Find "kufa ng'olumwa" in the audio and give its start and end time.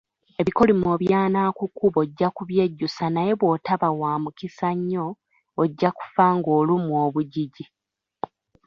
5.97-6.97